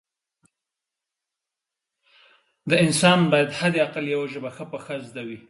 د 2.69 2.71
انسان 2.85 3.19
باید 3.31 3.49
حد 3.59 3.75
اقل 3.87 4.05
یوه 4.15 4.27
ژبه 4.33 4.49
ښه 4.55 4.65
پخه 4.73 4.95
زده 5.09 5.21
وي 5.27 5.39